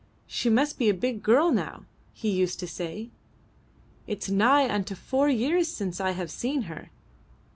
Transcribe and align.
"She 0.25 0.49
must 0.49 0.79
be 0.79 0.89
a 0.89 0.95
big 0.95 1.21
girl 1.21 1.51
now," 1.51 1.85
he 2.11 2.31
used 2.31 2.59
to 2.61 2.67
say. 2.67 3.11
"It's 4.07 4.31
nigh 4.31 4.67
unto 4.67 4.95
four 4.95 5.29
years 5.29 5.67
since 5.67 6.01
I 6.01 6.13
have 6.13 6.31
seen 6.31 6.63
her! 6.63 6.89